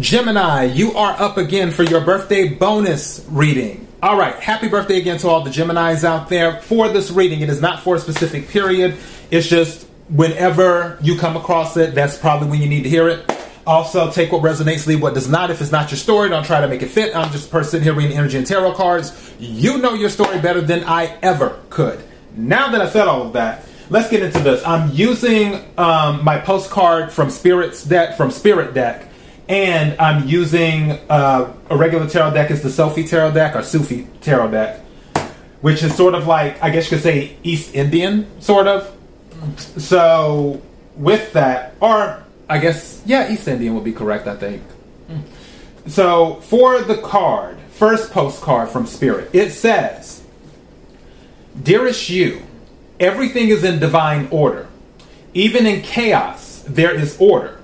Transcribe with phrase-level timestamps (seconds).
[0.00, 3.86] Gemini, you are up again for your birthday bonus reading.
[4.02, 6.62] All right, happy birthday again to all the Geminis out there.
[6.62, 8.96] For this reading, it is not for a specific period,
[9.30, 13.30] it's just whenever you come across it, that's probably when you need to hear it.
[13.66, 15.50] Also, take what resonates, leave what does not.
[15.50, 17.14] If it's not your story, don't try to make it fit.
[17.14, 19.34] I'm just a person here reading energy and tarot cards.
[19.38, 22.02] You know your story better than I ever could.
[22.34, 24.66] Now that I said all of that, let's get into this.
[24.66, 29.11] I'm using um, my postcard from Spirit's deck, from Spirit deck,
[29.52, 32.50] and I'm using uh, a regular tarot deck.
[32.50, 34.80] It's the Sophie tarot deck or Sufi tarot deck,
[35.60, 38.96] which is sort of like I guess you could say East Indian, sort of.
[39.58, 40.62] So
[40.96, 44.62] with that, or I guess, yeah, East Indian would be correct, I think.
[45.86, 50.22] So, for the card, first postcard from Spirit, it says
[51.60, 52.42] Dearest you,
[53.00, 54.68] everything is in divine order.
[55.34, 57.61] Even in chaos, there is order.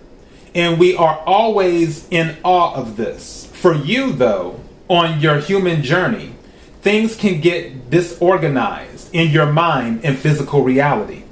[0.59, 3.49] And we are always in awe of this.
[3.55, 4.59] For you, though,
[4.89, 6.35] on your human journey,
[6.83, 11.23] things can get disorganized in your mind and physical reality.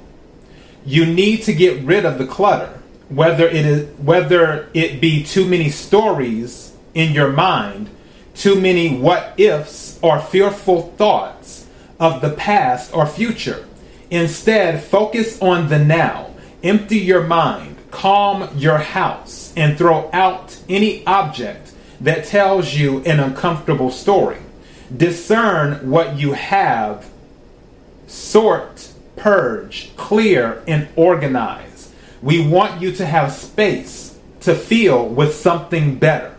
[0.85, 2.77] You need to get rid of the clutter
[3.09, 7.89] whether it is whether it be too many stories in your mind,
[8.33, 11.67] too many what ifs or fearful thoughts
[11.99, 13.65] of the past or future.
[14.09, 16.33] Instead, focus on the now.
[16.63, 23.19] Empty your mind, calm your house, and throw out any object that tells you an
[23.19, 24.37] uncomfortable story.
[24.95, 27.09] Discern what you have,
[28.07, 31.67] sort, purge, clear, and organize
[32.21, 36.35] we want you to have space to feel with something better.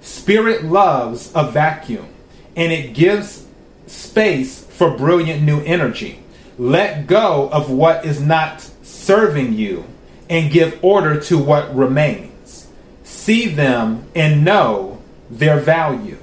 [0.00, 2.08] Spirit loves a vacuum
[2.56, 3.46] and it gives
[3.86, 6.20] space for brilliant new energy.
[6.58, 9.84] Let go of what is not serving you
[10.28, 12.68] and give order to what remains.
[13.02, 16.18] See them and know their value.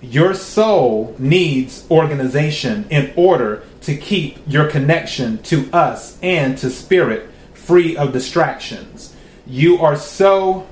[0.00, 7.30] Your soul needs organization in order to keep your connection to us and to spirit
[7.54, 9.14] free of distractions.
[9.46, 10.66] You are so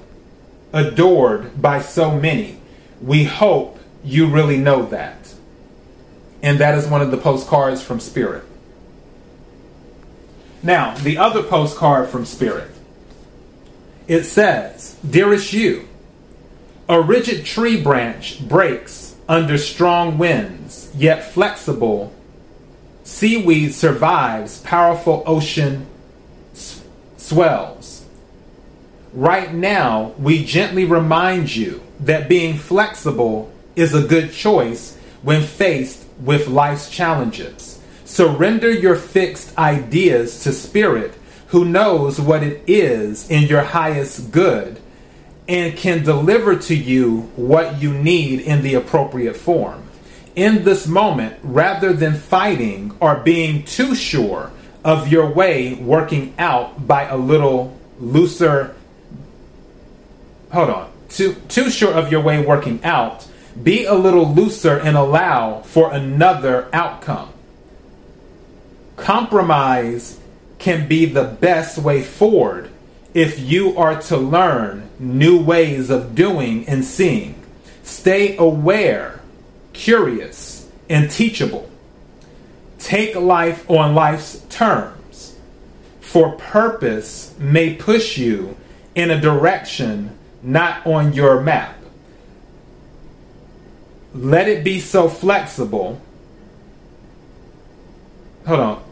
[0.73, 2.59] adored by so many.
[3.01, 5.35] We hope you really know that.
[6.43, 8.45] And that is one of the postcards from Spirit.
[10.63, 12.71] Now, the other postcard from Spirit.
[14.07, 15.89] It says, Dearest you,
[16.89, 22.13] a rigid tree branch breaks under strong winds, yet flexible.
[23.05, 25.87] Seaweed survives powerful ocean
[27.17, 28.05] swells.
[29.13, 36.05] Right now, we gently remind you that being flexible is a good choice when faced
[36.21, 37.70] with life's challenges.
[38.11, 41.15] Surrender your fixed ideas to Spirit,
[41.47, 44.81] who knows what it is in your highest good
[45.47, 49.85] and can deliver to you what you need in the appropriate form.
[50.35, 54.51] In this moment, rather than fighting or being too sure
[54.85, 58.75] of your way working out by a little looser.
[60.53, 60.93] Hold on.
[61.11, 63.29] Too, too sure of your way working out,
[63.63, 67.35] be a little looser and allow for another outcome.
[69.01, 70.19] Compromise
[70.59, 72.71] can be the best way forward
[73.15, 77.35] if you are to learn new ways of doing and seeing.
[77.83, 79.21] Stay aware,
[79.73, 81.69] curious, and teachable.
[82.79, 85.37] Take life on life's terms,
[86.01, 88.57] for purpose may push you
[88.95, 91.77] in a direction not on your map.
[94.15, 96.01] Let it be so flexible.
[98.47, 98.90] Hold on.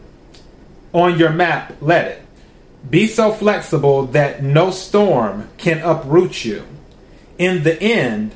[0.93, 2.21] On your map, let it.
[2.89, 6.65] Be so flexible that no storm can uproot you.
[7.37, 8.33] In the end,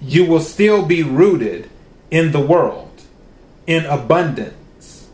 [0.00, 1.68] you will still be rooted
[2.10, 3.02] in the world
[3.66, 5.08] in abundance,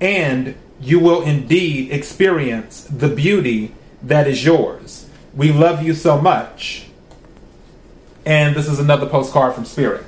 [0.00, 5.08] and you will indeed experience the beauty that is yours.
[5.34, 6.86] We love you so much.
[8.24, 10.04] And this is another postcard from Spirit.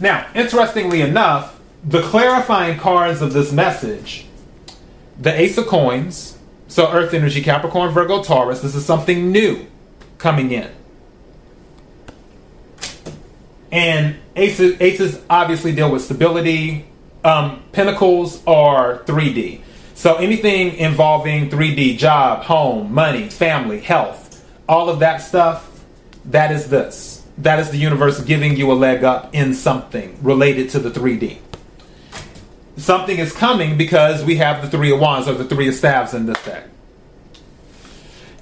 [0.00, 4.26] Now, interestingly enough, the clarifying cards of this message
[5.18, 6.38] the Ace of Coins,
[6.68, 9.66] so Earth Energy, Capricorn, Virgo, Taurus, this is something new
[10.18, 10.70] coming in.
[13.70, 16.86] And aces, aces obviously deal with stability,
[17.24, 19.60] um, pentacles are 3D.
[19.94, 25.68] So anything involving 3D, job, home, money, family, health, all of that stuff,
[26.26, 27.24] that is this.
[27.38, 31.38] That is the universe giving you a leg up in something related to the 3D.
[32.76, 36.14] Something is coming because we have the three of wands or the three of staves
[36.14, 36.64] in this deck.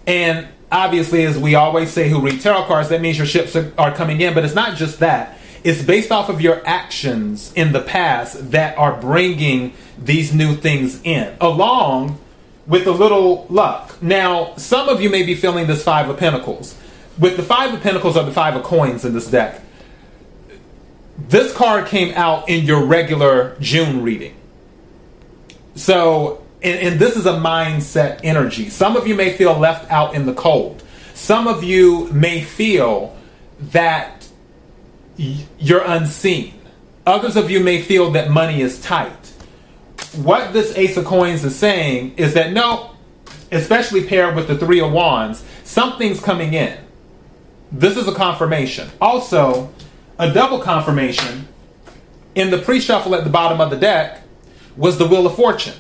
[0.07, 3.73] And obviously, as we always say, who read tarot cards, that means your ships are,
[3.77, 4.35] are coming in.
[4.35, 5.39] But it's not just that.
[5.63, 11.03] It's based off of your actions in the past that are bringing these new things
[11.03, 12.19] in, along
[12.67, 14.01] with a little luck.
[14.03, 16.77] Now, some of you may be feeling this Five of Pentacles.
[17.19, 19.61] With the Five of Pentacles or the Five of Coins in this deck,
[21.31, 24.35] this card came out in your regular June reading.
[25.77, 28.69] So, and, and, this is a mindset energy.
[28.69, 30.83] Some of you may feel left out in the cold.
[31.15, 33.17] Some of you may feel
[33.71, 34.29] that
[35.17, 36.55] you're unseen.
[37.07, 39.33] Others of you may feel that money is tight.
[40.17, 42.91] What this Ace of Coins is saying is that no,
[43.53, 46.77] especially paired with the Three of Wands, something's coming in.
[47.71, 48.91] This is a confirmation.
[49.01, 49.73] Also,
[50.21, 51.49] a double confirmation
[52.35, 54.21] in the pre shuffle at the bottom of the deck
[54.77, 55.75] was the Wheel of Fortune.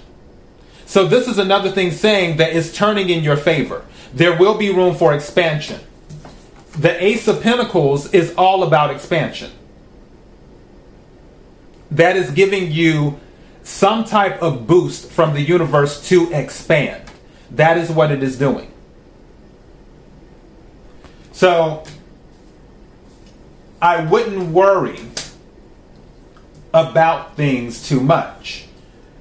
[0.86, 3.84] So, this is another thing saying that is turning in your favor.
[4.14, 5.78] There will be room for expansion.
[6.78, 9.52] The Ace of Pentacles is all about expansion.
[11.90, 13.20] That is giving you
[13.62, 17.02] some type of boost from the universe to expand.
[17.50, 18.72] That is what it is doing.
[21.32, 21.84] So,
[23.82, 25.00] I wouldn't worry
[26.74, 28.66] about things too much.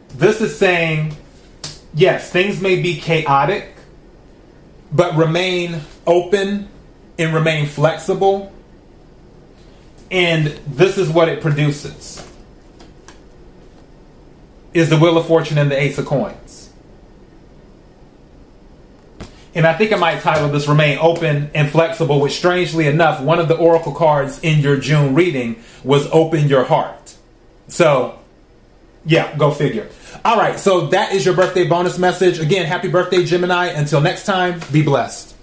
[0.10, 1.16] This is saying,
[1.94, 3.74] yes, things may be chaotic,
[4.92, 6.68] but remain open
[7.18, 8.52] and remain flexible.
[10.12, 12.26] And this is what it produces
[14.74, 16.49] is the Wheel of Fortune and the Ace of Coins.
[19.56, 23.40] And I think I might title this Remain Open and Flexible, which strangely enough, one
[23.40, 27.16] of the Oracle cards in your June reading was Open Your Heart.
[27.68, 28.20] So,
[29.06, 29.90] yeah, go figure.
[30.24, 32.40] All right, so that is your birthday bonus message.
[32.40, 33.68] Again, happy birthday, Gemini.
[33.68, 35.36] Until next time, be blessed.